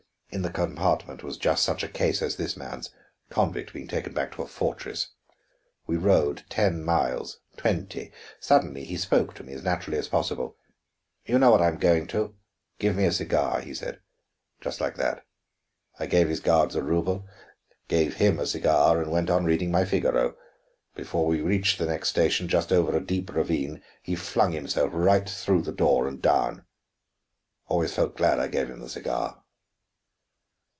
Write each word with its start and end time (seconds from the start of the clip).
In 0.33 0.43
the 0.43 0.49
compartment 0.49 1.23
was 1.25 1.37
just 1.37 1.61
such 1.61 1.83
a 1.83 1.89
case 1.89 2.21
as 2.21 2.37
this 2.37 2.55
man's, 2.55 2.89
convict 3.29 3.73
being 3.73 3.89
taken 3.89 4.13
back 4.13 4.33
to 4.33 4.41
a 4.41 4.47
fortress. 4.47 5.09
We 5.87 5.97
rode 5.97 6.45
ten 6.47 6.85
miles, 6.85 7.41
twenty; 7.57 8.13
suddenly 8.39 8.85
he 8.85 8.95
spoke 8.95 9.33
to 9.35 9.43
me 9.43 9.51
as 9.51 9.63
naturally 9.65 9.97
as 9.99 10.07
possible. 10.07 10.55
'You 11.25 11.37
know 11.37 11.51
what 11.51 11.61
I'm 11.61 11.75
going 11.77 12.07
to; 12.07 12.33
give 12.79 12.95
me 12.95 13.03
a 13.03 13.11
cigar,' 13.11 13.59
he 13.59 13.73
said, 13.73 13.99
just 14.61 14.79
like 14.79 14.95
that. 14.95 15.25
I 15.99 16.05
gave 16.05 16.29
his 16.29 16.39
guards 16.39 16.75
a 16.77 16.81
ruble, 16.81 17.27
gave 17.89 18.15
him 18.15 18.39
a 18.39 18.45
cigar, 18.47 19.01
and 19.01 19.11
went 19.11 19.29
on 19.29 19.43
reading 19.43 19.69
my 19.69 19.83
Figaro. 19.83 20.37
Before 20.95 21.25
we 21.25 21.41
reached 21.41 21.77
the 21.77 21.87
next 21.87 22.07
station, 22.07 22.47
just 22.47 22.71
over 22.71 22.95
a 22.95 23.05
deep 23.05 23.35
ravine, 23.35 23.83
he 24.01 24.15
flung 24.15 24.53
himself 24.53 24.91
right 24.93 25.29
through 25.29 25.63
the 25.63 25.73
door 25.73 26.07
and 26.07 26.21
down. 26.21 26.63
Always 27.67 27.93
felt 27.93 28.15
glad 28.15 28.39
I 28.39 28.47
gave 28.47 28.69
him 28.69 28.79
the 28.79 28.87
cigar." 28.87 29.37